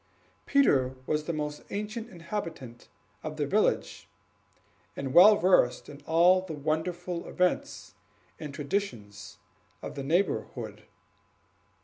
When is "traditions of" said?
8.51-9.93